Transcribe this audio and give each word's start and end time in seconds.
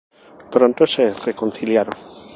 Pronto 0.53 0.87
se 0.87 1.13
reconciliaron. 1.13 1.93